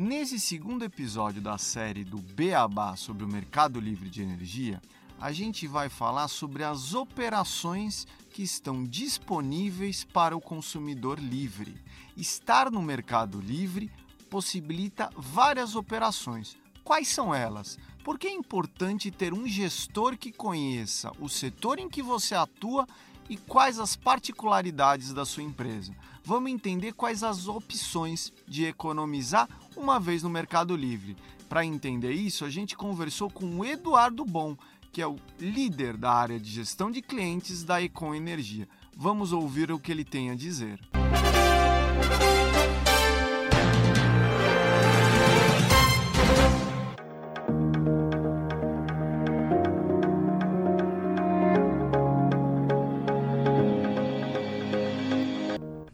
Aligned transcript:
Nesse 0.00 0.38
segundo 0.38 0.84
episódio 0.84 1.42
da 1.42 1.58
série 1.58 2.04
do 2.04 2.18
Beabá 2.18 2.94
sobre 2.94 3.24
o 3.24 3.28
mercado 3.28 3.80
livre 3.80 4.08
de 4.08 4.22
energia, 4.22 4.80
a 5.20 5.32
gente 5.32 5.66
vai 5.66 5.88
falar 5.88 6.28
sobre 6.28 6.62
as 6.62 6.94
operações 6.94 8.06
que 8.30 8.40
estão 8.40 8.84
disponíveis 8.84 10.04
para 10.04 10.36
o 10.36 10.40
consumidor 10.40 11.18
livre. 11.18 11.74
Estar 12.16 12.70
no 12.70 12.80
mercado 12.80 13.40
livre 13.40 13.90
possibilita 14.30 15.10
várias 15.16 15.74
operações. 15.74 16.56
Quais 16.84 17.08
são 17.08 17.34
elas? 17.34 17.76
Por 18.04 18.20
que 18.20 18.28
é 18.28 18.32
importante 18.32 19.10
ter 19.10 19.34
um 19.34 19.48
gestor 19.48 20.16
que 20.16 20.30
conheça 20.30 21.10
o 21.18 21.28
setor 21.28 21.80
em 21.80 21.88
que 21.88 22.04
você 22.04 22.36
atua 22.36 22.86
e 23.28 23.36
quais 23.36 23.78
as 23.78 23.96
particularidades 23.96 25.12
da 25.12 25.24
sua 25.24 25.42
empresa? 25.42 25.92
Vamos 26.24 26.50
entender 26.50 26.92
quais 26.92 27.22
as 27.22 27.48
opções 27.48 28.32
de 28.46 28.64
economizar 28.64 29.48
uma 29.76 29.98
vez 29.98 30.22
no 30.22 30.30
Mercado 30.30 30.76
Livre. 30.76 31.16
Para 31.48 31.64
entender 31.64 32.12
isso, 32.12 32.44
a 32.44 32.50
gente 32.50 32.76
conversou 32.76 33.30
com 33.30 33.46
o 33.58 33.64
Eduardo 33.64 34.24
Bom, 34.24 34.56
que 34.92 35.00
é 35.00 35.06
o 35.06 35.16
líder 35.38 35.96
da 35.96 36.12
área 36.12 36.38
de 36.38 36.50
gestão 36.50 36.90
de 36.90 37.00
clientes 37.00 37.62
da 37.64 37.82
Econ 37.82 38.14
Energia. 38.14 38.68
Vamos 38.96 39.32
ouvir 39.32 39.70
o 39.70 39.78
que 39.78 39.92
ele 39.92 40.04
tem 40.04 40.30
a 40.30 40.34
dizer. 40.34 40.78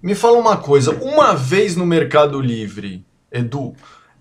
Me 0.05 0.15
fala 0.15 0.37
uma 0.37 0.59
coisa, 0.59 0.91
uma 0.97 1.33
vez 1.33 1.77
no 1.77 1.87
Mercado 1.87 2.39
Livre, 2.39 3.07
Edu, 3.33 3.73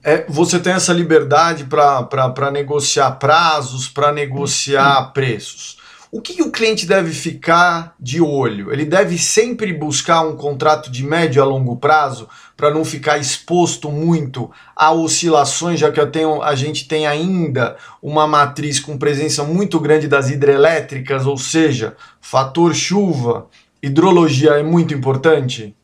é, 0.02 0.26
você 0.30 0.58
tem 0.58 0.72
essa 0.72 0.94
liberdade 0.94 1.66
para 1.66 2.50
negociar 2.50 3.12
prazos, 3.20 3.90
para 3.90 4.10
negociar 4.14 5.12
preços. 5.12 5.78
O 6.10 6.22
que, 6.22 6.42
o 6.42 6.52
cliente 6.52 6.86
deve 6.86 7.12
ficar 7.12 7.96
de 8.00 8.22
olho? 8.22 8.72
Ele 8.72 8.86
deve 8.86 9.18
sempre 9.18 9.74
buscar 9.74 10.22
um 10.22 10.38
contrato 10.38 10.90
de 10.90 11.04
médio 11.04 11.42
a 11.42 11.46
longo 11.46 11.76
prazo 11.76 12.30
para 12.56 12.74
não 12.74 12.86
ficar 12.86 13.18
exposto 13.18 13.92
muito 13.92 14.50
a 14.74 14.94
oscilações, 14.94 15.82
já 15.82 15.92
que 15.92 16.06
tenho, 16.06 16.42
a 16.42 16.56
gente 16.56 16.88
tem 16.88 17.06
ainda 17.06 17.76
uma 18.02 18.26
matriz 18.26 18.80
com 18.80 18.98
presença 18.98 19.44
muito 19.44 19.82
grande 19.82 20.08
das 20.08 20.30
hidrelétricas, 20.30 21.26
ou 21.26 21.36
seja, 21.36 21.98
fator 22.22 22.74
chuva, 22.74 23.48
hidrologia 23.84 24.52
é 24.52 24.64
muito 24.64 24.94
importante? 24.94 25.76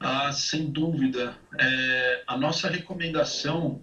Ah, 0.00 0.32
sem 0.32 0.66
dúvida. 0.66 1.36
É, 1.58 2.22
a 2.26 2.36
nossa 2.36 2.68
recomendação 2.68 3.80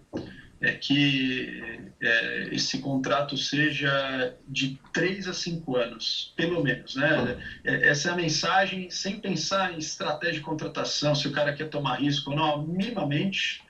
é 0.59 0.73
que 0.73 1.79
é, 2.01 2.49
esse 2.51 2.79
contrato 2.79 3.37
seja 3.37 4.35
de 4.47 4.77
três 4.91 5.27
a 5.27 5.33
cinco 5.33 5.77
anos, 5.77 6.33
pelo 6.35 6.61
menos. 6.61 6.95
Né? 6.95 7.37
É, 7.63 7.89
essa 7.89 8.09
é 8.09 8.11
a 8.11 8.15
mensagem, 8.15 8.89
sem 8.89 9.21
pensar 9.21 9.73
em 9.73 9.77
estratégia 9.77 10.35
de 10.35 10.41
contratação, 10.41 11.15
se 11.15 11.27
o 11.27 11.31
cara 11.31 11.53
quer 11.53 11.69
tomar 11.69 12.01
risco 12.01 12.31
ou 12.31 12.35
não, 12.35 12.67
minimamente 12.67 13.61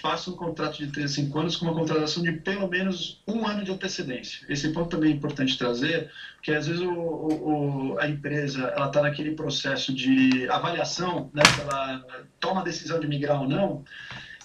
faça 0.00 0.30
um 0.30 0.36
contrato 0.36 0.78
de 0.78 0.88
3 0.88 1.10
a 1.10 1.14
5 1.14 1.38
anos 1.38 1.56
com 1.56 1.66
uma 1.66 1.74
contratação 1.74 2.22
de 2.22 2.32
pelo 2.32 2.68
menos 2.68 3.22
um 3.26 3.46
ano 3.46 3.64
de 3.64 3.72
antecedência. 3.72 4.46
Esse 4.48 4.72
ponto 4.72 4.88
também 4.88 5.12
é 5.12 5.14
importante 5.14 5.58
trazer, 5.58 6.10
porque 6.36 6.52
às 6.52 6.66
vezes 6.66 6.82
o, 6.82 6.92
o, 6.92 7.98
a 7.98 8.08
empresa 8.08 8.72
ela 8.76 8.86
está 8.86 9.02
naquele 9.02 9.32
processo 9.32 9.92
de 9.92 10.48
avaliação, 10.48 11.30
né, 11.34 11.42
ela 11.60 12.04
toma 12.40 12.60
a 12.60 12.64
decisão 12.64 13.00
de 13.00 13.06
migrar 13.06 13.40
ou 13.42 13.48
não. 13.48 13.84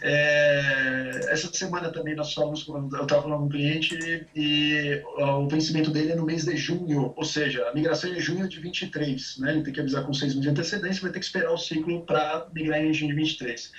É, 0.06 1.28
essa 1.30 1.50
semana 1.54 1.90
também 1.90 2.14
nós 2.14 2.34
falamos, 2.34 2.68
eu 2.68 3.04
estava 3.04 3.22
falando 3.22 3.40
com 3.40 3.46
um 3.46 3.50
cliente 3.50 4.28
e, 4.36 5.02
o 5.18 5.48
vencimento 5.48 5.92
dele 5.92 6.12
é 6.12 6.16
no 6.16 6.26
mês 6.26 6.44
de 6.44 6.58
junho, 6.58 7.14
ou 7.16 7.24
seja, 7.24 7.66
a 7.70 7.74
migração 7.74 8.12
é 8.12 8.18
em 8.18 8.20
junho 8.20 8.50
de 8.50 8.60
23, 8.60 9.38
né? 9.38 9.54
Ele 9.54 9.64
tem 9.64 9.72
que 9.72 9.80
avisar 9.80 10.04
com 10.04 10.14
seis 10.14 10.34
meses 10.34 10.42
de 10.42 10.50
antecedência, 10.50 11.02
vai 11.02 11.12
ter 11.12 11.20
que 11.20 11.26
esperar 11.26 11.54
o 11.54 11.58
ciclo 11.58 12.06
para 12.06 12.48
migrar 12.54 12.82
em 12.82 12.94
junho 12.94 13.12
de 13.12 13.22
23. 13.22 13.72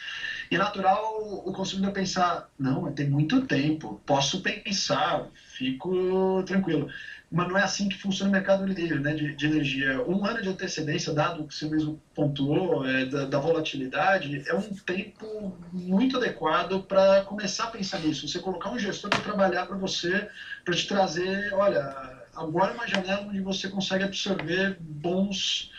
E 0.50 0.59
natural 0.59 1.43
o 1.44 1.53
consumidor 1.53 1.93
pensar, 1.93 2.49
não, 2.59 2.93
tem 2.93 3.09
muito 3.09 3.47
tempo, 3.47 4.00
posso 4.06 4.41
pensar, 4.41 5.28
fico 5.34 6.43
tranquilo. 6.44 6.88
Mas 7.31 7.49
não 7.49 7.59
é 7.59 7.62
assim 7.62 7.88
que 7.88 7.99
funciona 7.99 8.28
o 8.28 8.32
mercado 8.32 8.65
livre 8.65 8.99
né, 9.00 9.12
de, 9.12 9.34
de 9.34 9.47
energia. 9.47 10.00
Um 10.06 10.25
ano 10.25 10.41
de 10.41 10.49
antecedência, 10.49 11.12
dado 11.12 11.43
o 11.43 11.49
que 11.49 11.54
você 11.54 11.69
mesmo 11.69 12.00
pontuou, 12.15 12.87
é, 12.87 13.06
da, 13.06 13.25
da, 13.25 13.38
volatilidade, 13.38 14.44
é 14.47 14.54
um 14.54 14.62
tempo 14.62 15.56
muito 15.72 16.16
adequado 16.16 16.84
para 16.84 17.22
começar 17.22 17.65
a 17.65 17.71
pensar 17.71 17.99
nisso. 17.99 18.28
Você 18.28 18.38
colocar 18.38 18.71
um 18.71 18.78
gestor 18.78 19.10
para 19.10 19.21
trabalhar 19.21 19.66
para 19.66 19.77
você, 19.77 20.28
para 20.65 20.75
te 20.75 20.87
trazer, 20.87 21.53
olha, 21.54 22.22
agora 22.37 22.72
é 22.72 22.75
uma 22.75 22.87
janela 22.87 23.27
onde 23.27 23.41
você 23.41 23.69
consegue 23.69 24.04
absorver 24.04 24.77
bons 24.78 25.72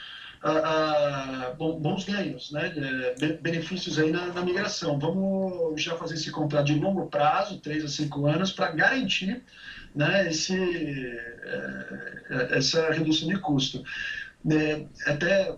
uh, 0.45 1.79
bons 1.79 2.03
ganhos, 2.05 2.51
né, 2.51 2.71
benefícios 3.41 3.97
aí 3.97 4.11
na, 4.11 4.27
na, 4.27 4.41
migração. 4.43 4.99
Vamos 4.99 5.81
já 5.81 5.95
fazer 5.95 6.15
esse 6.15 6.31
contrato 6.31 6.67
de 6.67 6.75
longo 6.75 7.07
prazo, 7.07 7.59
3 7.59 7.85
a 7.85 7.87
5 7.87 8.27
anos, 8.27 8.51
para 8.51 8.71
garantir 8.71 9.43
né, 9.95 10.29
esse, 10.29 10.55
uh, 10.57 12.53
essa 12.53 12.91
redução 12.91 13.27
de 13.27 13.39
custo. 13.39 13.83
Até 15.07 15.55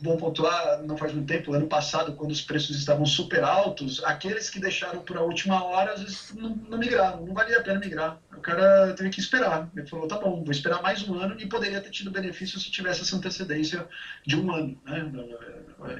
bom 0.00 0.16
pontuar, 0.16 0.82
não 0.82 0.96
faz 0.96 1.12
muito 1.12 1.26
tempo, 1.26 1.52
ano 1.54 1.66
passado, 1.66 2.12
quando 2.12 2.30
os 2.30 2.42
preços 2.42 2.76
estavam 2.76 3.06
super 3.06 3.42
altos, 3.42 4.04
aqueles 4.04 4.50
que 4.50 4.60
deixaram 4.60 5.00
para 5.00 5.18
a 5.18 5.22
última 5.22 5.64
hora, 5.64 5.94
às 5.94 6.02
vezes 6.02 6.34
não, 6.34 6.50
não, 6.50 6.78
migraram, 6.78 7.24
não 7.24 7.32
valia 7.32 7.58
a 7.58 7.62
pena 7.62 7.80
migrar. 7.80 8.20
O 8.36 8.40
cara 8.40 8.92
teve 8.96 9.10
que 9.10 9.20
esperar. 9.20 9.68
Ele 9.76 9.86
falou, 9.86 10.06
tá 10.06 10.18
bom, 10.18 10.42
vou 10.42 10.50
esperar 10.50 10.82
mais 10.82 11.06
um 11.08 11.18
ano 11.18 11.36
e 11.38 11.46
poderia 11.46 11.80
ter 11.80 11.90
tido 11.90 12.10
benefício 12.10 12.58
se 12.58 12.70
tivesse 12.70 13.02
essa 13.02 13.16
antecedência 13.16 13.86
de 14.26 14.36
um 14.36 14.52
ano, 14.52 14.76
né? 14.84 15.10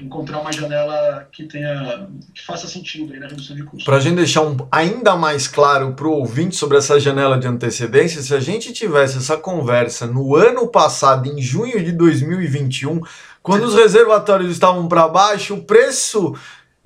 Encontrar 0.01 0.41
uma 0.41 0.53
janela 0.53 1.29
que 1.31 1.45
tenha, 1.45 2.09
que 2.35 2.45
faça 2.45 2.67
sentido 2.67 3.13
aí 3.13 3.21
na 3.21 3.29
redução 3.29 3.55
de 3.55 3.63
custos. 3.63 3.85
Para 3.85 3.97
a 3.97 4.01
gente 4.01 4.17
deixar 4.17 4.43
um, 4.43 4.57
ainda 4.71 5.17
mais 5.17 5.47
claro 5.47 5.95
para 5.95 6.07
o 6.07 6.13
ouvinte 6.13 6.57
sobre 6.57 6.79
essa 6.79 6.99
janela 6.99 7.39
de 7.39 7.47
antecedência, 7.47 8.23
se 8.23 8.35
a 8.35 8.41
gente 8.41 8.73
tivesse 8.73 9.19
essa 9.19 9.37
conversa 9.37 10.07
no 10.07 10.35
ano 10.35 10.69
passado, 10.69 11.29
em 11.29 11.41
junho 11.41 11.83
de 11.85 11.93
2021, 11.93 13.01
quando 13.43 13.65
os 13.65 13.75
reservatórios 13.75 14.51
estavam 14.51 14.89
para 14.89 15.07
baixo, 15.07 15.55
o 15.55 15.65
preço 15.65 16.35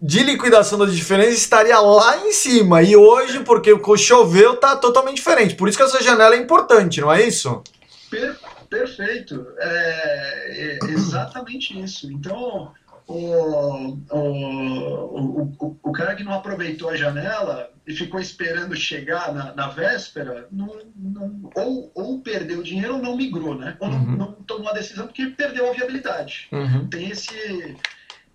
de 0.01 0.23
liquidação 0.23 0.79
das 0.79 0.95
diferenças 0.95 1.35
estaria 1.35 1.79
lá 1.81 2.19
em 2.19 2.33
cima. 2.33 2.83
E 2.83 2.97
hoje, 2.97 3.41
porque 3.41 3.77
choveu, 3.97 4.55
está 4.55 4.77
totalmente 4.77 5.17
diferente. 5.17 5.55
Por 5.55 5.69
isso 5.69 5.77
que 5.77 5.85
essa 5.85 6.03
janela 6.03 6.35
é 6.35 6.39
importante, 6.39 7.01
não 7.01 7.13
é 7.13 7.27
isso? 7.27 7.63
Per 8.11 8.37
perfeito. 8.71 9.47
É, 9.59 10.79
é 10.83 10.91
exatamente 10.91 11.79
isso. 11.81 12.13
Então, 12.13 12.73
o, 13.07 13.97
o, 14.11 15.43
o, 15.59 15.77
o 15.83 15.93
cara 15.93 16.15
que 16.15 16.23
não 16.23 16.35
aproveitou 16.35 16.91
a 16.91 16.97
janela 16.97 17.71
e 17.87 17.95
ficou 17.95 18.21
esperando 18.21 18.77
chegar 18.77 19.33
na, 19.33 19.55
na 19.55 19.69
véspera, 19.69 20.47
não, 20.53 20.77
não, 20.95 21.51
ou, 21.57 21.91
ou 21.95 22.21
perdeu 22.21 22.63
dinheiro 22.63 22.97
ou 22.97 23.03
não 23.03 23.17
migrou, 23.17 23.55
né? 23.55 23.79
Ou 23.81 23.89
não, 23.89 23.99
uhum. 23.99 24.17
não 24.17 24.33
tomou 24.33 24.69
a 24.69 24.75
decisão 24.75 25.07
porque 25.07 25.25
perdeu 25.27 25.71
a 25.71 25.73
viabilidade. 25.73 26.49
Uhum. 26.53 26.87
Tem 26.89 27.09
esse, 27.09 27.75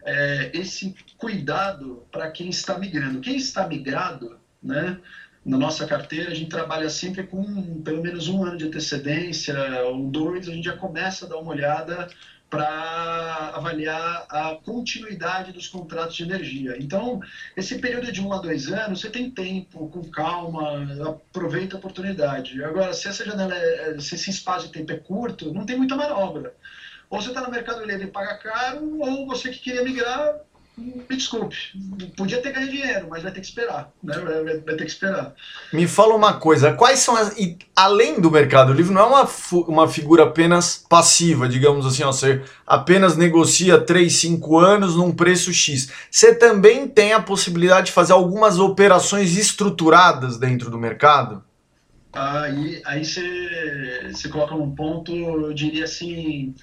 é, 0.06 0.52
esse 0.54 0.96
cuidado 1.18 2.06
para 2.12 2.30
quem 2.32 2.50
está 2.50 2.78
migrando. 2.78 3.22
Quem 3.22 3.36
está 3.36 3.68
migrado, 3.68 4.38
né? 4.62 5.00
Na 5.46 5.58
nossa 5.58 5.86
carteira, 5.86 6.32
a 6.32 6.34
gente 6.34 6.50
trabalha 6.50 6.90
sempre 6.90 7.24
com 7.24 7.82
pelo 7.82 8.02
menos 8.02 8.30
um 8.30 8.46
ano 8.46 8.58
de 8.58 8.66
antecedência, 8.66 9.56
ou 9.84 10.08
dois, 10.10 10.48
a 10.48 10.54
gente 10.54 10.64
já 10.64 10.78
começa 10.78 11.26
a 11.26 11.30
dar 11.30 11.38
uma 11.38 11.52
olhada 11.52 12.08
para 12.54 13.52
avaliar 13.56 14.28
a 14.30 14.56
continuidade 14.64 15.52
dos 15.52 15.68
contratos 15.68 16.16
de 16.16 16.22
energia. 16.22 16.78
Então, 16.80 17.20
esse 17.58 17.80
período 17.80 18.12
de 18.12 18.22
um 18.22 18.32
a 18.32 18.38
dois 18.38 18.72
anos, 18.72 19.02
você 19.02 19.10
tem 19.10 19.32
tempo, 19.32 19.90
com 19.90 20.04
calma, 20.12 20.88
aproveita 21.04 21.76
a 21.76 21.80
oportunidade. 21.80 22.64
Agora, 22.64 22.94
se 22.94 23.08
essa 23.08 23.26
janela, 23.26 23.56
é, 23.56 24.00
se 24.00 24.14
esse 24.14 24.30
espaço 24.30 24.68
de 24.68 24.74
tempo 24.74 24.92
é 24.92 24.98
curto, 24.98 25.52
não 25.52 25.66
tem 25.66 25.76
muita 25.76 25.96
manobra. 25.96 26.54
Ou 27.14 27.22
você 27.22 27.28
está 27.28 27.42
no 27.42 27.52
mercado 27.52 27.86
livre 27.86 28.06
e 28.06 28.12
paga 28.12 28.34
caro, 28.38 29.00
ou 29.00 29.28
você 29.28 29.52
que 29.52 29.60
queria 29.60 29.84
migrar 29.84 30.34
me 30.76 31.16
desculpe, 31.16 31.56
podia 32.18 32.42
ter 32.42 32.52
ganho 32.52 32.68
dinheiro, 32.68 33.06
mas 33.08 33.22
vai 33.22 33.32
ter 33.32 33.42
que 33.42 33.46
esperar, 33.46 33.92
né? 34.04 34.18
Vai, 34.18 34.44
vai, 34.44 34.76
ter 34.76 34.86
que 34.86 34.92
esperar. 34.92 35.36
Me 35.72 35.88
fala 35.88 36.16
uma 36.16 36.34
coisa, 36.34 36.74
quais 36.74 36.98
são 36.98 37.16
as. 37.16 37.38
E, 37.38 37.60
além 37.76 38.20
do 38.20 38.32
Mercado 38.32 38.74
Livre, 38.74 38.92
não 38.92 39.02
é 39.02 39.06
uma, 39.06 39.30
uma 39.68 39.88
figura 39.88 40.24
apenas 40.24 40.84
passiva, 40.90 41.48
digamos 41.48 41.86
assim, 41.86 42.02
ó, 42.02 42.12
você 42.12 42.42
apenas 42.66 43.16
negocia 43.16 43.80
3, 43.80 44.12
5 44.12 44.58
anos 44.58 44.96
num 44.96 45.12
preço 45.12 45.54
X. 45.54 45.92
Você 46.10 46.34
também 46.34 46.88
tem 46.88 47.14
a 47.14 47.22
possibilidade 47.22 47.88
de 47.88 47.92
fazer 47.92 48.14
algumas 48.14 48.58
operações 48.58 49.38
estruturadas 49.38 50.40
dentro 50.40 50.72
do 50.72 50.80
mercado? 50.80 51.44
Aí, 52.12 52.82
aí 52.84 53.06
você, 53.06 54.10
você 54.12 54.28
coloca 54.28 54.56
num 54.56 54.74
ponto, 54.74 55.16
eu 55.16 55.54
diria 55.54 55.84
assim, 55.84 56.56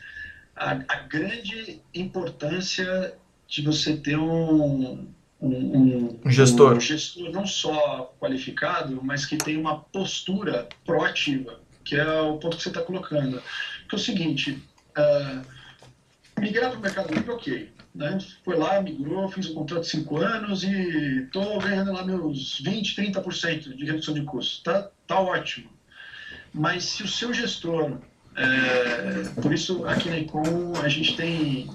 a, 0.60 0.72
a 0.88 0.96
grande 1.00 1.80
importância 1.94 3.14
de 3.48 3.62
você 3.62 3.96
ter 3.96 4.18
um, 4.18 5.08
um, 5.40 6.18
um, 6.22 6.30
gestor. 6.30 6.76
um 6.76 6.80
gestor 6.80 7.32
não 7.32 7.46
só 7.46 8.14
qualificado, 8.20 9.00
mas 9.02 9.24
que 9.24 9.38
tem 9.38 9.56
uma 9.56 9.80
postura 9.80 10.68
proativa, 10.84 11.58
que 11.82 11.96
é 11.96 12.20
o 12.20 12.36
ponto 12.36 12.58
que 12.58 12.62
você 12.62 12.68
está 12.68 12.82
colocando. 12.82 13.42
Que 13.88 13.94
é 13.94 13.98
o 13.98 14.00
seguinte, 14.00 14.62
uh, 14.98 15.42
migrar 16.38 16.70
para 16.70 16.78
o 16.78 16.82
Mercado 16.82 17.14
Livre, 17.14 17.30
ok. 17.30 17.72
Né? 17.94 18.18
Foi 18.44 18.56
lá, 18.56 18.80
migrou, 18.82 19.28
fiz 19.30 19.50
um 19.50 19.54
contrato 19.54 19.82
de 19.82 19.88
5 19.88 20.16
anos 20.18 20.62
e 20.62 21.22
estou 21.24 21.58
ganhando 21.58 21.92
lá 21.92 22.04
meus 22.04 22.60
20, 22.60 22.94
30% 22.96 23.74
de 23.74 23.84
redução 23.84 24.12
de 24.12 24.22
custos. 24.22 24.62
Tá, 24.62 24.90
tá 25.06 25.18
ótimo. 25.18 25.70
Mas 26.52 26.84
se 26.84 27.02
o 27.02 27.08
seu 27.08 27.32
gestor, 27.32 27.98
é, 28.36 29.40
por 29.40 29.52
isso 29.52 29.86
aqui 29.86 30.08
na 30.08 30.18
Econ 30.18 30.74
a 30.82 30.88
gente 30.88 31.16
tem 31.16 31.70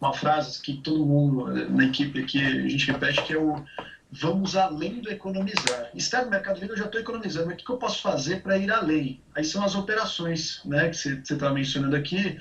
uma 0.00 0.12
frase 0.12 0.60
que 0.62 0.74
todo 0.74 1.04
mundo 1.04 1.46
na 1.70 1.86
equipe 1.86 2.20
aqui, 2.20 2.44
a 2.44 2.68
gente 2.68 2.90
repete, 2.90 3.22
que 3.22 3.32
é 3.32 3.38
o 3.38 3.62
vamos 4.10 4.56
além 4.56 5.00
do 5.00 5.10
economizar. 5.10 5.90
Estar 5.94 6.24
no 6.24 6.30
Mercado 6.30 6.58
Livre 6.58 6.70
eu 6.74 6.78
já 6.78 6.86
estou 6.86 7.00
economizando, 7.00 7.46
mas 7.46 7.60
o 7.60 7.64
que 7.64 7.70
eu 7.70 7.76
posso 7.76 8.00
fazer 8.00 8.42
para 8.42 8.56
ir 8.56 8.70
além? 8.70 9.20
Aí 9.34 9.44
são 9.44 9.62
as 9.62 9.74
operações 9.74 10.62
né, 10.64 10.88
que 10.88 10.96
você 10.96 11.20
está 11.30 11.50
mencionando 11.50 11.94
aqui, 11.94 12.38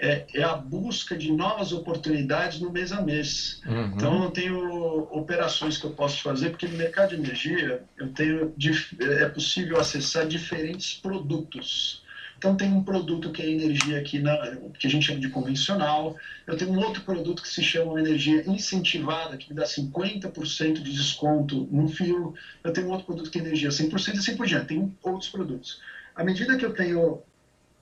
é, 0.00 0.24
é, 0.32 0.44
a 0.44 0.54
busca 0.54 1.16
de 1.16 1.32
novas 1.32 1.72
oportunidades 1.72 2.60
no 2.60 2.70
mês 2.70 2.92
a 2.92 3.02
mês. 3.02 3.60
Uhum. 3.66 3.86
Então, 3.96 4.22
eu 4.24 4.30
tenho 4.30 5.08
operações 5.10 5.76
que 5.76 5.84
eu 5.84 5.90
posso 5.90 6.22
fazer, 6.22 6.50
porque 6.50 6.68
no 6.68 6.76
mercado 6.76 7.10
de 7.10 7.16
energia 7.16 7.82
eu 7.96 8.08
tenho, 8.12 8.54
é 9.00 9.28
possível 9.28 9.80
acessar 9.80 10.26
diferentes 10.26 10.94
produtos. 10.94 12.04
Então, 12.38 12.56
tem 12.56 12.72
um 12.72 12.84
produto 12.84 13.32
que 13.32 13.42
é 13.42 13.50
energia 13.50 13.98
aqui, 13.98 14.20
na, 14.20 14.56
que 14.78 14.86
a 14.86 14.90
gente 14.90 15.04
chama 15.04 15.18
de 15.18 15.28
convencional. 15.28 16.16
Eu 16.46 16.56
tenho 16.56 16.70
um 16.70 16.78
outro 16.78 17.02
produto 17.02 17.42
que 17.42 17.48
se 17.48 17.62
chama 17.62 17.98
energia 17.98 18.48
incentivada, 18.48 19.36
que 19.36 19.50
me 19.50 19.56
dá 19.56 19.64
50% 19.64 20.74
de 20.74 20.92
desconto 20.92 21.68
no 21.70 21.88
fio. 21.88 22.34
Eu 22.62 22.72
tenho 22.72 22.86
um 22.86 22.90
outro 22.90 23.06
produto 23.06 23.28
que 23.28 23.38
é 23.38 23.42
energia 23.42 23.70
100% 23.70 24.14
e 24.14 24.18
assim 24.18 24.36
por 24.36 24.46
diante. 24.46 24.66
Tem 24.66 24.94
outros 25.02 25.28
produtos. 25.28 25.80
À 26.14 26.22
medida 26.22 26.56
que 26.56 26.64
eu 26.64 26.72
tenho 26.72 27.22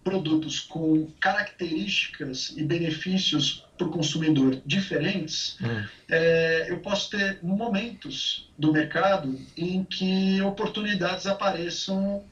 produtos 0.03 0.61
com 0.61 1.11
características 1.21 2.55
e 2.57 2.63
benefícios 2.63 3.67
para 3.77 3.89
o 3.89 3.91
consumidor 3.91 4.63
diferentes, 4.65 5.59
hum. 5.61 5.85
é, 6.09 6.71
eu 6.71 6.79
posso 6.79 7.11
ter 7.11 7.41
momentos 7.43 8.49
do 8.57 8.73
mercado 8.73 9.37
em 9.57 9.85
que 9.85 10.41
oportunidades 10.43 11.27
apareçam 11.27 12.25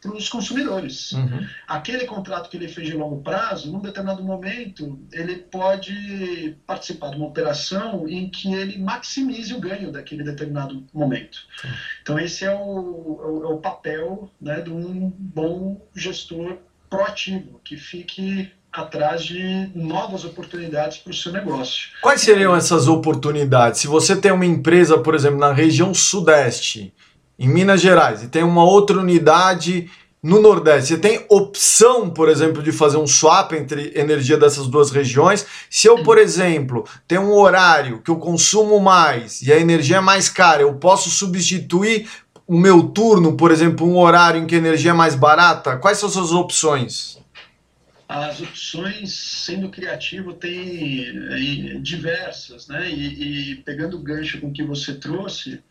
para 0.00 0.12
os 0.12 0.28
consumidores. 0.28 1.12
Uhum. 1.12 1.46
Aquele 1.68 2.06
contrato 2.06 2.48
que 2.48 2.56
ele 2.56 2.68
fez 2.68 2.88
de 2.88 2.94
longo 2.94 3.22
prazo, 3.22 3.70
num 3.70 3.80
determinado 3.80 4.22
momento, 4.22 4.98
ele 5.12 5.36
pode 5.36 6.56
participar 6.66 7.10
de 7.10 7.16
uma 7.16 7.26
operação 7.26 8.08
em 8.08 8.28
que 8.28 8.52
ele 8.54 8.78
maximize 8.78 9.52
o 9.52 9.60
ganho 9.60 9.92
daquele 9.92 10.24
determinado 10.24 10.84
momento. 10.92 11.38
Uhum. 11.64 11.70
Então, 12.02 12.18
esse 12.18 12.44
é 12.44 12.54
o, 12.54 12.62
o, 12.62 13.42
é 13.44 13.52
o 13.54 13.58
papel 13.58 14.30
né, 14.40 14.60
de 14.60 14.70
um 14.70 15.12
bom 15.16 15.86
gestor 15.94 16.56
proativo, 16.88 17.60
que 17.62 17.76
fique 17.76 18.50
atrás 18.72 19.24
de 19.24 19.70
novas 19.74 20.24
oportunidades 20.24 20.98
para 20.98 21.10
o 21.10 21.14
seu 21.14 21.32
negócio. 21.32 21.88
Quais 22.00 22.20
seriam 22.20 22.54
essas 22.54 22.86
oportunidades? 22.86 23.80
Se 23.80 23.86
você 23.86 24.14
tem 24.14 24.30
uma 24.30 24.46
empresa, 24.46 24.98
por 24.98 25.14
exemplo, 25.14 25.38
na 25.38 25.52
região 25.52 25.92
sudeste, 25.92 26.92
em 27.40 27.48
Minas 27.48 27.80
Gerais, 27.80 28.22
e 28.22 28.28
tem 28.28 28.42
uma 28.42 28.62
outra 28.62 28.98
unidade 28.98 29.90
no 30.22 30.42
Nordeste, 30.42 30.88
você 30.88 30.98
tem 30.98 31.24
opção, 31.30 32.10
por 32.10 32.28
exemplo, 32.28 32.62
de 32.62 32.70
fazer 32.70 32.98
um 32.98 33.06
swap 33.06 33.52
entre 33.54 33.90
energia 33.96 34.36
dessas 34.36 34.66
duas 34.66 34.90
regiões? 34.90 35.46
Se 35.70 35.88
eu, 35.88 36.02
por 36.02 36.18
exemplo, 36.18 36.86
tenho 37.08 37.22
um 37.22 37.32
horário 37.32 38.02
que 38.02 38.10
eu 38.10 38.16
consumo 38.16 38.78
mais 38.78 39.40
e 39.40 39.50
a 39.50 39.58
energia 39.58 39.96
é 39.96 40.00
mais 40.00 40.28
cara, 40.28 40.60
eu 40.60 40.74
posso 40.74 41.08
substituir 41.08 42.06
o 42.46 42.58
meu 42.58 42.82
turno, 42.82 43.34
por 43.34 43.50
exemplo, 43.50 43.86
um 43.86 43.96
horário 43.96 44.42
em 44.42 44.46
que 44.46 44.56
a 44.56 44.58
energia 44.58 44.90
é 44.90 44.94
mais 44.94 45.14
barata? 45.14 45.78
Quais 45.78 45.96
são 45.96 46.08
as 46.08 46.12
suas 46.12 46.32
opções? 46.32 47.18
As 48.06 48.40
opções, 48.40 49.14
sendo 49.14 49.70
criativo, 49.70 50.34
tem 50.34 51.80
diversas, 51.80 52.66
né? 52.66 52.90
E, 52.90 53.52
e 53.52 53.56
pegando 53.62 53.96
o 53.96 54.02
gancho 54.02 54.40
com 54.40 54.52
que 54.52 54.64
você 54.64 54.94
trouxe, 54.94 55.62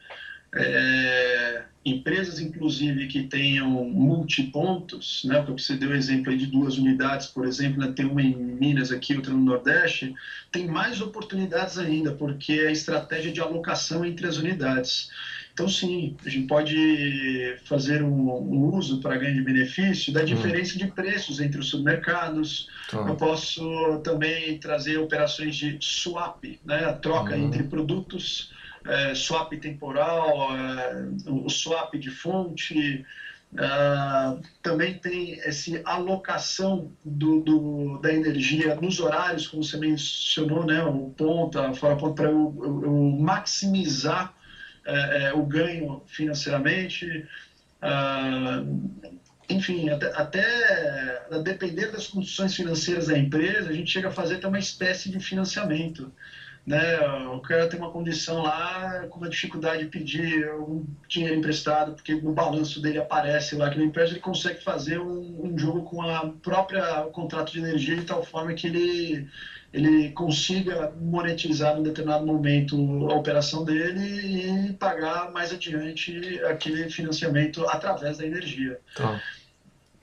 é, 0.56 1.63
empresas, 1.86 2.40
inclusive, 2.40 3.07
que 3.07 3.24
tenham 3.24 3.69
multipontos, 3.86 5.24
né? 5.25 5.42
Porque 5.42 5.62
você 5.62 5.75
deu 5.75 5.90
o 5.90 5.96
exemplo 5.96 6.36
de 6.36 6.48
duas 6.48 6.78
unidades, 6.78 7.28
por 7.28 7.46
exemplo, 7.46 7.80
né? 7.80 7.94
tem 7.96 8.06
uma 8.06 8.22
em 8.22 8.36
Minas 8.36 8.92
aqui, 8.92 9.16
outra 9.16 9.34
no 9.34 9.44
Nordeste, 9.44 10.13
tem 10.51 10.68
mais 10.68 11.01
oportunidades 11.01 11.78
ainda, 11.78 12.12
porque 12.13 12.54
é 12.54 12.68
a 12.68 12.72
estratégia 12.72 13.31
de 13.31 13.40
alocação 13.40 14.04
entre 14.04 14.28
as 14.28 14.38
unidades. 14.38 15.10
Então, 15.54 15.68
sim, 15.68 16.16
a 16.25 16.30
gente 16.30 16.48
pode 16.48 17.57
fazer 17.66 18.01
um, 18.01 18.30
um 18.30 18.75
uso 18.75 19.01
para 19.01 19.18
ganho 19.18 19.36
de 19.36 19.42
benefício 19.42 20.13
da 20.13 20.22
hum. 20.22 20.25
diferença 20.25 20.78
de 20.78 20.88
preços 20.88 21.42
entre 21.42 21.60
os 21.60 21.69
supermercados. 21.69 22.69
Tá. 22.90 22.98
Eu 23.00 23.16
posso 23.16 24.00
também 24.04 24.57
trazer 24.57 24.98
operações 24.98 25.56
de 25.56 25.78
swap, 25.81 26.44
né? 26.63 26.86
a 26.86 26.94
troca 26.94 27.36
uhum. 27.36 27.48
entre 27.48 27.63
produtos, 27.63 28.51
é, 28.86 29.14
swap 29.14 29.52
temporal, 29.54 30.56
é, 30.56 31.06
o 31.28 31.50
swap 31.50 31.94
de 31.96 32.10
fonte. 32.10 33.06
Uh, 33.52 34.40
também 34.62 35.00
tem 35.00 35.42
essa 35.42 35.81
alocação 35.84 36.92
do, 37.04 37.42
do, 37.42 37.98
da 37.98 38.14
energia 38.14 38.76
nos 38.76 39.00
horários, 39.00 39.48
como 39.48 39.64
você 39.64 39.76
mencionou, 39.76 40.68
né, 40.68 40.84
o 40.84 41.10
ponta, 41.18 41.74
fora 41.74 41.96
ponta, 41.96 42.14
para 42.14 42.30
eu, 42.30 42.56
eu, 42.62 42.84
eu 42.84 42.94
maximizar 43.20 44.36
é, 44.86 45.24
é, 45.24 45.34
o 45.34 45.44
ganho 45.44 46.03
financeiramente. 46.06 47.27
Enfim, 49.50 49.89
até, 49.89 50.06
até 50.15 51.39
depender 51.44 51.88
das 51.88 52.06
condições 52.06 52.56
financeiras 52.56 53.08
da 53.08 53.18
empresa, 53.18 53.70
a 53.70 53.74
gente 53.74 53.89
chega 53.89 54.10
a 54.10 54.12
fazer 54.12 54.36
até 54.36 54.48
uma 54.48 54.60
espécie 54.60 55.10
de 55.10 55.20
financiamento. 55.20 56.13
Né? 56.66 57.00
O 57.34 57.39
cara 57.39 57.68
tem 57.68 57.80
uma 57.80 57.89
condição 57.89 58.42
lá, 58.42 59.06
com 59.10 59.18
uma 59.18 59.30
dificuldade 59.30 59.84
de 59.84 59.89
pedir 59.89 60.48
um 60.54 60.86
dinheiro 61.08 61.36
emprestado, 61.36 61.94
porque 61.94 62.13
no 62.13 62.32
balanço 62.32 62.82
dele 62.82 63.00
aparece 63.00 63.56
lá 63.56 63.70
que 63.70 63.78
na 63.78 63.86
empresa 63.86 64.12
ele 64.12 64.20
consegue 64.20 64.63
fazer 64.63 65.00
um, 65.00 65.48
um 65.48 65.58
jogo 65.58 65.84
com 65.84 66.01
a 66.01 66.30
própria 66.44 67.04
contrato 67.12 67.51
de 67.51 67.60
energia 67.60 67.96
de 67.96 68.04
tal 68.04 68.24
forma 68.24 68.54
que 68.54 68.68
ele 68.68 69.28
ele 69.72 70.10
consiga 70.12 70.92
monetizar 71.00 71.78
em 71.78 71.84
determinado 71.84 72.25
momento 72.25 72.75
a 73.10 73.13
operação 73.13 73.63
dele 73.63 74.70
e 74.70 74.74
pagar 74.74 75.32
mais 75.32 75.51
adiante 75.51 76.39
aquele 76.46 76.89
financiamento 76.89 77.63
através 77.70 78.18
da 78.18 78.25
energia. 78.25 78.80
Tá. 78.96 79.22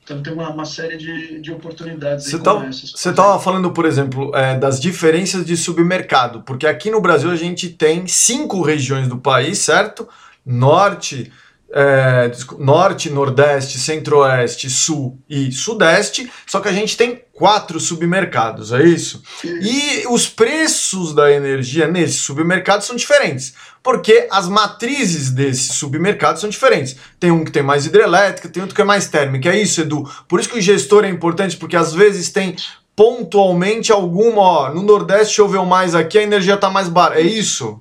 Então 0.07 0.23
tem 0.23 0.33
uma, 0.33 0.51
uma 0.51 0.65
série 0.65 0.97
de, 0.97 1.41
de 1.41 1.51
oportunidades. 1.51 2.27
Você 2.27 2.39
tá, 2.39 2.65
estava 2.71 3.41
falando, 3.41 3.73
por 3.73 3.85
exemplo, 3.85 4.31
é, 4.37 4.57
das 4.57 4.81
diferenças 4.81 5.45
de 5.45 5.57
submercado, 5.57 6.43
porque 6.43 6.65
aqui 6.65 6.93
no 6.93 7.01
Brasil 7.01 7.29
a 7.29 7.35
gente 7.35 7.69
tem 7.69 8.07
cinco 8.07 8.63
regiões 8.63 9.09
do 9.09 9.19
país, 9.19 9.59
certo? 9.59 10.09
Norte, 10.45 11.33
é, 11.73 12.31
norte, 12.59 13.11
nordeste, 13.11 13.79
centro-oeste, 13.79 14.71
sul 14.71 15.19
e 15.29 15.51
sudeste, 15.51 16.31
só 16.47 16.61
que 16.61 16.69
a 16.69 16.73
gente 16.73 16.97
tem 16.97 17.23
quatro 17.33 17.79
submercados, 17.81 18.73
é 18.73 18.83
isso? 18.83 19.23
E 19.45 20.07
os 20.09 20.29
preços 20.29 21.15
da 21.15 21.31
energia 21.31 21.87
nesses 21.87 22.21
submercados 22.21 22.87
são 22.87 22.97
diferentes, 22.97 23.55
porque 23.83 24.27
as 24.31 24.49
matrizes 24.49 25.31
desses 25.31 25.77
submercados 25.77 26.41
são 26.41 26.49
diferentes. 26.49 26.97
Tem 27.21 27.31
um 27.31 27.45
que 27.45 27.51
tem 27.51 27.63
mais 27.63 27.85
hidrelétrica, 27.85 28.49
tem 28.49 28.63
outro 28.63 28.75
que 28.75 28.83
é 28.83 28.85
mais 28.85 29.09
térmica, 29.09 29.51
é 29.51 29.61
isso, 29.61 29.81
Edu? 29.81 30.09
Por 30.29 30.41
isso 30.41 30.49
que 30.49 30.59
o 30.59 30.63
gestor 30.63 31.05
é 31.05 31.09
importante, 31.09 31.57
porque 31.57 31.77
às 31.77 31.93
vezes 31.93 32.31
tem 32.31 32.57
pontualmente 32.95 33.93
alguma, 33.93 34.41
ó, 34.41 34.75
no 34.75 34.83
Nordeste 34.83 35.35
choveu 35.35 35.67
mais 35.67 35.95
aqui, 35.95 36.17
a 36.19 36.23
energia 36.23 36.55
está 36.55 36.71
mais 36.71 36.89
barata, 36.89 37.21
é 37.21 37.25
isso? 37.25 37.81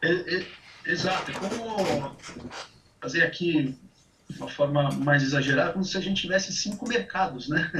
É, 0.00 0.12
é, 0.12 0.44
exato, 0.86 1.32
como 1.32 2.14
fazer 3.04 3.22
aqui 3.22 3.76
de 4.30 4.38
uma 4.38 4.48
forma 4.48 4.90
mais 4.92 5.22
exagerada, 5.22 5.74
como 5.74 5.84
se 5.84 5.98
a 5.98 6.00
gente 6.00 6.22
tivesse 6.22 6.50
cinco 6.52 6.88
mercados, 6.88 7.48
né? 7.48 7.70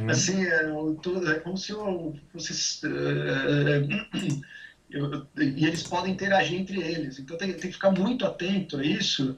Uhum. 0.00 0.10
Assim, 0.10 0.42
é, 0.42 0.70
é 1.30 1.34
como 1.40 1.58
se 1.58 1.72
eu, 1.72 2.16
vocês, 2.32 2.80
é, 2.84 3.84
eu, 4.90 5.26
e, 5.36 5.42
e, 5.42 5.66
eles 5.66 5.82
podem 5.82 6.14
interagir 6.14 6.58
entre 6.58 6.80
eles. 6.80 7.18
Então 7.18 7.36
tem, 7.36 7.52
tem 7.52 7.70
que 7.70 7.74
ficar 7.74 7.90
muito 7.90 8.24
atento 8.24 8.78
a 8.78 8.84
isso. 8.84 9.36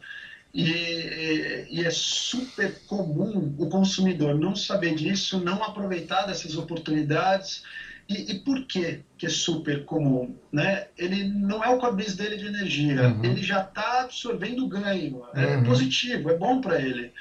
E, 0.54 1.66
e, 1.70 1.84
é 1.84 1.90
super 1.90 2.78
comum 2.86 3.54
o 3.58 3.68
consumidor 3.68 4.38
não 4.38 4.54
saber 4.54 4.94
disso, 4.94 5.40
não 5.40 5.64
aproveitar 5.64 6.26
dessas 6.26 6.56
oportunidades. 6.56 7.64
E, 8.08 8.32
e 8.32 8.38
por 8.40 8.64
que 8.66 9.00
que 9.16 9.26
é 9.26 9.30
super 9.30 9.84
comum? 9.84 10.36
Né? 10.52 10.88
Ele 10.98 11.24
não 11.24 11.62
é 11.62 11.68
o 11.68 11.78
core 11.78 12.04
dele 12.14 12.36
de 12.36 12.46
energia, 12.46 13.08
uhum. 13.08 13.24
ele 13.24 13.42
já 13.42 13.62
está 13.62 14.02
absorvendo 14.02 14.66
ganho, 14.68 15.22
é 15.34 15.56
uhum. 15.56 15.64
positivo, 15.64 16.30
é 16.30 16.36
bom 16.36 16.60
para 16.60 16.80
ele. 16.80 17.12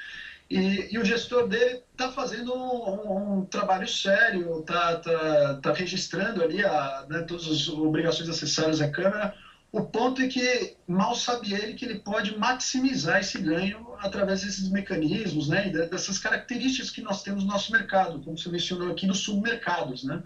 E, 0.52 0.94
e, 0.94 0.98
o 0.98 1.04
gestor 1.04 1.48
dele 1.48 1.80
está 1.92 2.12
fazendo 2.12 2.54
um, 2.54 3.38
um, 3.38 3.44
trabalho 3.46 3.88
sério, 3.88 4.60
está 4.60 4.96
tá, 4.96 5.54
tá 5.62 5.72
registrando 5.72 6.42
ali 6.42 6.62
a, 6.62 7.06
né, 7.08 7.22
todas 7.22 7.48
as 7.48 7.68
obrigações 7.68 8.28
acessórias 8.28 8.82
à 8.82 8.90
câmera. 8.90 9.34
O 9.72 9.80
ponto 9.80 10.20
é 10.20 10.28
que 10.28 10.76
mal 10.86 11.14
sabe 11.14 11.54
ele 11.54 11.72
que 11.72 11.86
ele 11.86 12.00
pode 12.00 12.36
maximizar 12.38 13.20
esse 13.20 13.40
ganho 13.40 13.94
através 13.98 14.42
desses 14.42 14.68
mecanismos, 14.68 15.48
né, 15.48 15.70
dessas 15.70 16.18
características 16.18 16.90
que 16.90 17.00
nós 17.00 17.22
temos 17.22 17.44
no 17.44 17.50
nosso 17.50 17.72
mercado, 17.72 18.20
como 18.20 18.36
você 18.36 18.50
mencionou 18.50 18.90
aqui, 18.90 19.06
nos 19.06 19.20
submercados, 19.20 20.04
né. 20.04 20.22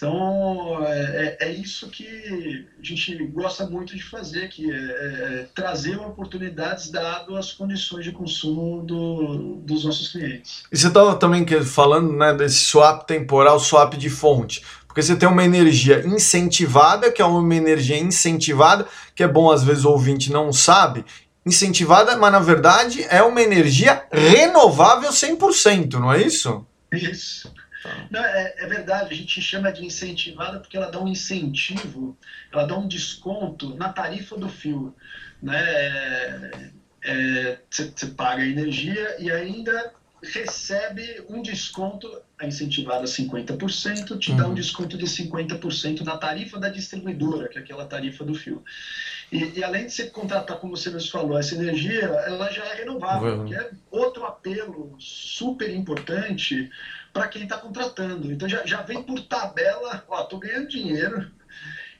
Então, 0.00 0.82
é, 0.86 1.36
é, 1.38 1.48
é, 1.48 1.52
isso 1.52 1.90
que 1.90 2.66
a 2.80 2.82
gente 2.82 3.14
gosta 3.26 3.66
muito 3.66 3.94
de 3.94 4.02
fazer, 4.02 4.48
que 4.48 4.72
é, 4.72 4.74
é 4.74 5.46
trazer 5.54 5.98
oportunidades 5.98 6.90
dado 6.90 7.36
as 7.36 7.52
condições 7.52 8.06
de 8.06 8.10
consumo 8.10 8.82
do, 8.82 9.56
dos 9.56 9.84
nossos 9.84 10.08
clientes. 10.08 10.62
E 10.72 10.78
você 10.78 10.88
estava 10.88 11.16
também 11.16 11.46
falando 11.62 12.14
né, 12.14 12.32
desse 12.32 12.60
swap 12.60 13.06
temporal, 13.06 13.60
swap 13.60 13.92
de 13.92 14.08
fonte. 14.08 14.64
Porque 14.86 15.02
você 15.02 15.14
tem 15.14 15.28
uma 15.28 15.44
energia 15.44 16.02
incentivada, 16.06 17.12
que 17.12 17.20
é 17.20 17.24
uma 17.26 17.54
energia 17.54 17.98
incentivada, 17.98 18.86
que 19.14 19.22
é 19.22 19.28
bom 19.28 19.50
às 19.50 19.62
vezes 19.62 19.84
o 19.84 19.90
ouvinte 19.90 20.32
não 20.32 20.50
sabe, 20.50 21.04
incentivada, 21.44 22.16
mas 22.16 22.32
na 22.32 22.40
verdade 22.40 23.04
é 23.10 23.22
uma 23.22 23.42
energia 23.42 24.02
renovável 24.10 25.10
100%, 25.10 25.92
não 25.92 26.10
é 26.10 26.22
isso? 26.22 26.66
Isso. 26.90 27.52
Não, 28.10 28.24
é, 28.24 28.54
é, 28.58 28.66
verdade, 28.66 29.14
a 29.14 29.16
gente 29.16 29.40
chama 29.40 29.72
de 29.72 29.84
incentivada 29.84 30.60
porque 30.60 30.76
ela 30.76 30.90
dá 30.90 31.00
um 31.00 31.08
incentivo, 31.08 32.16
ela 32.52 32.64
dá 32.64 32.76
um 32.76 32.86
desconto 32.86 33.74
na 33.74 33.92
tarifa 33.92 34.36
do 34.36 34.48
fio. 34.48 34.94
Né? 35.42 35.62
Você 37.70 38.04
é, 38.04 38.08
paga 38.16 38.42
a 38.42 38.46
energia 38.46 39.16
e 39.18 39.30
ainda 39.30 39.92
recebe 40.22 41.24
um 41.28 41.40
desconto, 41.40 42.20
a 42.38 42.46
incentivada 42.46 43.04
50%, 43.04 44.18
te 44.18 44.32
dá 44.32 44.44
um 44.44 44.48
uhum. 44.48 44.54
desconto 44.54 44.98
de 44.98 45.06
50% 45.06 46.02
na 46.02 46.16
tarifa 46.16 46.58
da 46.58 46.68
distribuidora, 46.68 47.48
que 47.48 47.58
é 47.58 47.62
aquela 47.62 47.86
tarifa 47.86 48.24
do 48.24 48.34
fio. 48.34 48.62
E, 49.32 49.58
e, 49.58 49.64
além 49.64 49.86
de 49.86 49.92
você 49.92 50.10
contratar, 50.10 50.58
como 50.58 50.76
você 50.76 50.90
nos 50.90 51.08
falou, 51.08 51.38
essa 51.38 51.54
energia, 51.54 52.02
ela 52.02 52.50
já 52.50 52.64
é 52.64 52.74
renovável, 52.74 53.38
uhum. 53.38 53.44
que 53.46 53.54
é 53.54 53.70
outro 53.90 54.24
apelo 54.24 54.94
super 54.98 55.70
importante 55.70 56.70
para 57.12 57.28
quem 57.28 57.42
está 57.42 57.58
contratando. 57.58 58.30
Então 58.30 58.48
já, 58.48 58.64
já 58.64 58.82
vem 58.82 59.02
por 59.02 59.20
tabela, 59.20 60.04
ó, 60.08 60.22
estou 60.22 60.38
ganhando 60.38 60.68
dinheiro, 60.68 61.30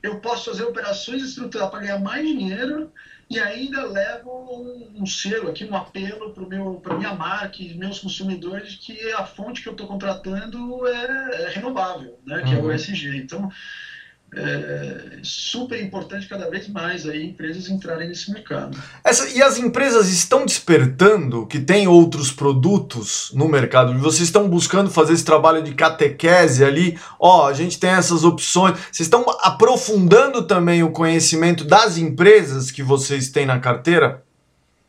eu 0.03 0.21
posso 0.21 0.51
fazer 0.51 0.65
operações 0.65 1.23
estruturais 1.23 1.71
para 1.71 1.81
ganhar 1.81 1.99
mais 1.99 2.27
dinheiro 2.27 2.91
e 3.29 3.39
ainda 3.39 3.87
levo 3.87 4.31
um, 4.31 5.03
um 5.03 5.07
selo 5.07 5.51
aqui, 5.51 5.65
um 5.65 5.77
apelo 5.77 6.33
para 6.81 6.95
a 6.95 6.99
minha 6.99 7.15
marca 7.15 7.63
e 7.63 7.75
meus 7.75 8.01
consumidores 8.01 8.75
que 8.77 9.13
a 9.13 9.25
fonte 9.25 9.63
que 9.63 9.69
eu 9.69 9.73
estou 9.73 9.87
contratando 9.87 10.87
é, 10.89 11.43
é, 11.43 11.49
renovável, 11.51 12.19
né, 12.27 12.43
que 12.43 12.49
uhum. 12.49 12.55
é 12.55 12.63
o 12.63 12.65
uhum. 12.65 12.73
ESG. 12.73 13.17
Então, 13.17 13.51
é 14.35 15.19
super 15.23 15.83
importante 15.83 16.29
cada 16.29 16.49
vez 16.49 16.69
mais 16.69 17.07
aí 17.07 17.27
empresas 17.27 17.69
entrarem 17.69 18.09
nesse 18.09 18.31
mercado. 18.33 18.79
Essa, 19.03 19.29
e 19.29 19.43
as 19.43 19.59
empresas 19.59 20.09
estão 20.09 20.47
despertando 20.47 21.47
que 21.47 21.59
tem 21.59 21.89
outros 21.89 22.31
produtos 22.31 23.33
no 23.35 23.49
mercado? 23.49 23.99
Vocês 23.99 24.29
estão 24.29 24.49
buscando 24.49 24.91
fazer 24.91 25.15
esse 25.15 25.25
trabalho 25.25 25.63
de 25.63 25.75
catequese 25.75 26.65
ali? 26.65 26.99
Ó, 27.19 27.49
a 27.49 27.53
gente 27.53 27.79
tem 27.79 27.91
essas 27.91 28.23
opções. 28.23 28.79
Vocês 28.93 29.07
estão 29.07 29.25
aprofundando 29.41 30.43
também 30.43 30.83
o 30.83 30.93
conhecimento 30.93 31.65
das 31.65 31.99
empresas 31.99 32.71
que 32.71 32.83
vocês 32.83 33.31
têm 33.31 33.47
na 33.47 33.59
carteira? 33.59 34.23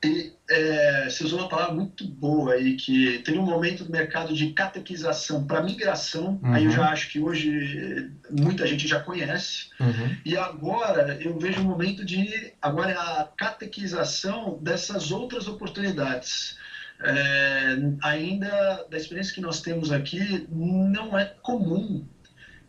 E 0.03 0.33
é, 0.51 1.09
você 1.09 1.23
usou 1.23 1.39
uma 1.39 1.47
palavra 1.47 1.73
muito 1.73 2.05
boa 2.05 2.53
aí, 2.53 2.75
que 2.75 3.19
tem 3.19 3.39
um 3.39 3.45
momento 3.45 3.85
do 3.85 3.91
mercado 3.91 4.33
de 4.33 4.51
catequização 4.51 5.45
para 5.45 5.63
migração, 5.63 6.39
uhum. 6.43 6.53
aí 6.53 6.65
eu 6.65 6.71
já 6.71 6.89
acho 6.89 7.09
que 7.09 7.19
hoje 7.19 8.11
muita 8.29 8.67
gente 8.67 8.85
já 8.85 8.99
conhece, 8.99 9.69
uhum. 9.79 10.17
e 10.25 10.35
agora 10.35 11.17
eu 11.21 11.39
vejo 11.39 11.61
um 11.61 11.65
momento 11.65 12.03
de, 12.03 12.53
agora 12.61 12.91
é 12.91 12.95
a 12.95 13.29
catequização 13.37 14.59
dessas 14.61 15.11
outras 15.11 15.47
oportunidades. 15.47 16.59
É, 17.03 17.77
ainda, 18.03 18.85
da 18.89 18.95
experiência 18.95 19.33
que 19.33 19.41
nós 19.41 19.61
temos 19.61 19.91
aqui, 19.91 20.45
não 20.51 21.17
é 21.17 21.33
comum 21.41 22.05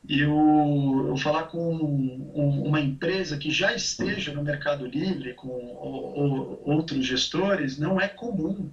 eu, 0.09 1.07
eu 1.09 1.17
falar 1.17 1.45
com 1.45 1.75
um, 1.75 2.63
uma 2.67 2.81
empresa 2.81 3.37
que 3.37 3.51
já 3.51 3.73
esteja 3.73 4.33
no 4.33 4.43
Mercado 4.43 4.87
Livre, 4.87 5.35
com 5.35 5.49
o, 5.49 6.59
o, 6.65 6.71
outros 6.71 7.07
gestores, 7.07 7.79
não 7.79 8.01
é 8.01 8.09
comum 8.09 8.71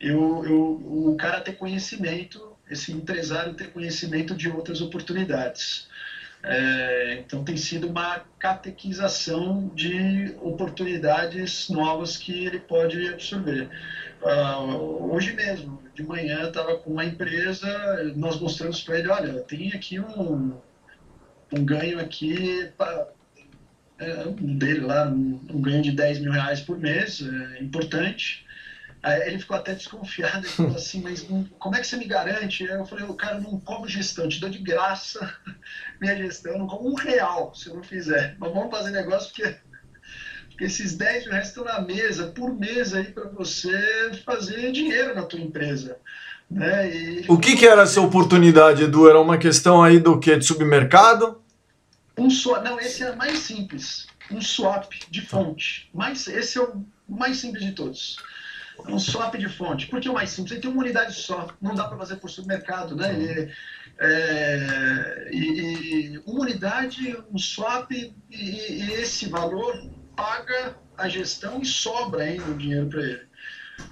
eu, 0.00 0.44
eu, 0.44 1.10
o 1.10 1.16
cara 1.16 1.40
ter 1.40 1.54
conhecimento, 1.54 2.54
esse 2.70 2.92
empresário 2.92 3.54
ter 3.54 3.70
conhecimento 3.70 4.34
de 4.34 4.50
outras 4.50 4.80
oportunidades. 4.80 5.88
É, 6.42 7.14
então 7.20 7.42
tem 7.42 7.56
sido 7.56 7.88
uma 7.88 8.22
catequização 8.38 9.72
de 9.74 10.34
oportunidades 10.42 11.70
novas 11.70 12.18
que 12.18 12.44
ele 12.44 12.58
pode 12.58 13.08
absorver. 13.08 13.66
Uh, 14.24 15.12
hoje 15.12 15.34
mesmo, 15.34 15.82
de 15.94 16.02
manhã, 16.02 16.48
estava 16.48 16.78
com 16.78 16.90
uma 16.90 17.04
empresa, 17.04 17.68
nós 18.16 18.40
mostramos 18.40 18.82
para 18.82 18.98
ele, 18.98 19.08
olha, 19.08 19.40
tem 19.42 19.70
aqui 19.74 20.00
um, 20.00 20.58
um 21.52 21.64
ganho 21.64 22.00
aqui, 22.00 22.72
pra, 22.74 23.08
é, 23.98 24.26
um 24.26 24.56
dele 24.56 24.80
lá, 24.80 25.06
um, 25.08 25.40
um, 25.50 25.60
ganho 25.60 25.82
de 25.82 25.92
10 25.92 26.20
mil 26.20 26.32
reais 26.32 26.60
por 26.60 26.78
mês, 26.78 27.20
é 27.20 27.62
importante. 27.62 28.46
Aí 29.02 29.28
ele 29.28 29.38
ficou 29.38 29.58
até 29.58 29.74
desconfiado 29.74 30.46
e 30.46 30.48
falou 30.48 30.74
assim, 30.74 31.02
mas 31.02 31.26
como 31.58 31.76
é 31.76 31.80
que 31.80 31.86
você 31.86 31.98
me 31.98 32.06
garante? 32.06 32.64
Eu 32.64 32.86
falei, 32.86 33.04
o 33.04 33.12
cara 33.12 33.38
não 33.38 33.60
cobro 33.60 33.86
gestão, 33.86 34.26
te 34.26 34.40
dou 34.40 34.48
de 34.48 34.58
graça 34.58 35.36
minha 36.00 36.16
gestão, 36.16 36.56
não 36.56 36.66
cobro 36.66 36.88
um 36.88 36.94
real 36.94 37.54
se 37.54 37.68
eu 37.68 37.74
não 37.74 37.82
fizer. 37.82 38.36
Mas 38.38 38.52
vamos 38.54 38.70
fazer 38.70 38.90
negócio 38.90 39.28
porque 39.28 39.54
esses 40.60 40.96
10 40.96 41.24
mil 41.24 41.32
reais 41.32 41.48
estão 41.48 41.64
na 41.64 41.80
mesa, 41.80 42.28
por 42.28 42.52
mês 42.54 42.94
aí 42.94 43.04
para 43.04 43.28
você 43.28 43.72
fazer 44.24 44.72
dinheiro 44.72 45.14
na 45.14 45.22
tua 45.22 45.40
empresa. 45.40 45.98
Né? 46.50 46.94
E... 46.94 47.24
O 47.28 47.38
que, 47.38 47.56
que 47.56 47.66
era 47.66 47.82
essa 47.82 48.00
oportunidade, 48.00 48.84
Edu? 48.84 49.08
Era 49.08 49.20
uma 49.20 49.38
questão 49.38 49.82
aí 49.82 49.98
do 49.98 50.18
que? 50.18 50.36
De 50.36 50.44
submercado? 50.44 51.42
Um 52.16 52.30
swap, 52.30 52.62
não, 52.64 52.78
esse 52.78 53.02
é 53.02 53.14
mais 53.14 53.38
simples. 53.38 54.06
Um 54.30 54.40
swap 54.40 54.92
de 55.10 55.20
fonte. 55.20 55.90
Mas 55.92 56.26
esse 56.28 56.58
é 56.58 56.62
o 56.62 56.84
mais 57.08 57.38
simples 57.38 57.64
de 57.64 57.72
todos. 57.72 58.16
Um 58.88 58.98
swap 58.98 59.34
de 59.36 59.48
fonte. 59.48 59.86
Por 59.86 60.00
que 60.00 60.08
o 60.08 60.14
mais 60.14 60.30
simples? 60.30 60.52
Ele 60.52 60.60
tem 60.60 60.70
uma 60.70 60.82
unidade 60.82 61.14
só. 61.14 61.48
Não 61.60 61.74
dá 61.74 61.84
para 61.84 61.98
fazer 61.98 62.16
por 62.16 62.30
supermercado, 62.30 62.96
né? 62.96 63.12
Ele, 63.14 63.52
é, 63.98 65.28
e, 65.32 65.38
e, 65.38 66.18
uma 66.26 66.40
unidade, 66.40 67.16
um 67.32 67.38
swap, 67.38 67.90
e, 67.92 68.12
e, 68.30 68.92
esse 68.94 69.28
valor 69.28 69.80
paga 70.16 70.76
a 70.96 71.08
gestão 71.08 71.60
e 71.60 71.66
sobra 71.66 72.22
ainda 72.22 72.44
o 72.44 72.56
dinheiro 72.56 72.86
para 72.88 73.02
ele. 73.02 73.22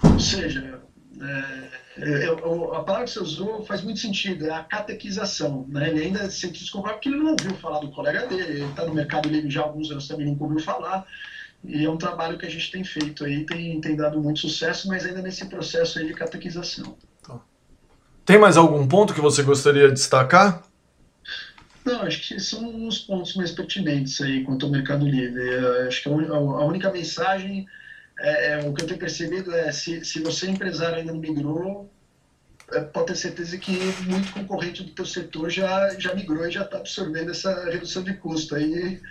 Ou 0.03 0.19
seja, 0.19 0.81
é, 1.21 1.69
é, 1.97 2.25
a 2.27 2.83
palavra 2.83 3.03
que 3.03 3.11
você 3.11 3.19
usou 3.19 3.63
faz 3.65 3.81
muito 3.81 3.99
sentido, 3.99 4.47
é 4.47 4.51
a 4.51 4.63
catequização. 4.63 5.65
Né? 5.69 5.89
Ele 5.89 6.05
ainda 6.05 6.29
se 6.29 6.49
desculpa 6.49 6.89
porque 6.89 7.09
ele 7.09 7.17
não 7.17 7.31
ouviu 7.31 7.53
falar 7.55 7.79
do 7.79 7.91
colega 7.91 8.25
dele, 8.27 8.43
ele 8.43 8.65
está 8.65 8.85
no 8.85 8.93
mercado 8.93 9.29
livre 9.29 9.49
já 9.49 9.61
há 9.61 9.65
alguns 9.65 9.91
anos 9.91 10.07
também 10.07 10.25
não 10.25 10.37
ouviu 10.39 10.59
falar. 10.59 11.05
E 11.63 11.85
é 11.85 11.89
um 11.89 11.97
trabalho 11.97 12.37
que 12.37 12.45
a 12.45 12.49
gente 12.49 12.71
tem 12.71 12.83
feito 12.83 13.23
aí, 13.23 13.45
tem, 13.45 13.79
tem 13.79 13.95
dado 13.95 14.21
muito 14.21 14.39
sucesso, 14.39 14.87
mas 14.87 15.05
ainda 15.05 15.21
nesse 15.21 15.45
processo 15.45 15.97
aí 15.97 16.07
de 16.07 16.13
catequização. 16.13 16.97
Tá. 17.25 17.39
Tem 18.25 18.37
mais 18.37 18.57
algum 18.57 18.85
ponto 18.85 19.13
que 19.13 19.21
você 19.21 19.43
gostaria 19.43 19.87
de 19.87 19.93
destacar? 19.93 20.63
Não, 21.85 22.01
acho 22.03 22.27
que 22.27 22.39
são 22.39 22.87
os 22.87 22.99
pontos 22.99 23.35
mais 23.35 23.51
pertinentes 23.51 24.19
aí 24.21 24.43
quanto 24.43 24.65
ao 24.65 24.71
Mercado 24.71 25.05
Livre. 25.05 25.41
Acho 25.87 26.03
que 26.03 26.09
a 26.09 26.13
única 26.13 26.91
mensagem 26.91 27.67
é, 28.19 28.53
é, 28.53 28.59
o 28.67 28.73
que 28.73 28.83
eu 28.83 28.87
tenho 28.87 28.99
percebido 28.99 29.53
é 29.53 29.71
se, 29.71 30.03
se 30.05 30.19
você 30.21 30.49
empresário 30.49 30.97
ainda 30.97 31.11
não 31.11 31.19
migrou, 31.19 31.91
é, 32.71 32.79
pode 32.81 33.07
ter 33.07 33.15
certeza 33.15 33.57
que 33.57 33.71
muito 34.05 34.31
concorrente 34.33 34.83
do 34.83 34.91
teu 34.91 35.05
setor 35.05 35.49
já, 35.49 35.97
já 35.99 36.13
migrou 36.13 36.47
e 36.47 36.51
já 36.51 36.63
está 36.63 36.77
absorvendo 36.77 37.31
essa 37.31 37.69
redução 37.69 38.03
de 38.03 38.13
custo 38.13 38.55
aí 38.55 39.01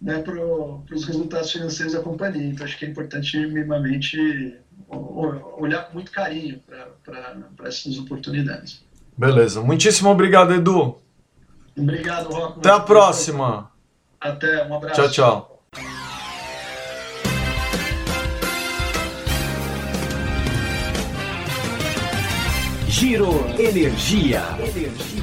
né, 0.00 0.20
para 0.22 0.34
os 0.34 1.04
resultados 1.06 1.50
financeiros 1.50 1.94
da 1.94 2.00
companhia. 2.00 2.46
Então, 2.46 2.66
acho 2.66 2.78
que 2.78 2.84
é 2.84 2.88
importante 2.88 3.36
minimamente 3.38 4.56
olhar 4.88 5.86
com 5.86 5.94
muito 5.94 6.10
carinho 6.10 6.60
para 7.04 7.68
essas 7.68 7.98
oportunidades. 7.98 8.82
Beleza. 9.16 9.60
Muitíssimo 9.62 10.10
obrigado, 10.10 10.54
Edu. 10.54 10.96
Obrigado, 11.78 12.32
Rock. 12.32 12.58
Até 12.58 12.70
a 12.70 12.80
próxima. 12.80 13.70
Até, 14.20 14.66
um 14.66 14.74
abraço. 14.74 15.00
Tchau, 15.00 15.10
tchau. 15.10 15.58
Giro 22.88 23.30
Energia. 23.58 24.42
Energia. 24.58 25.17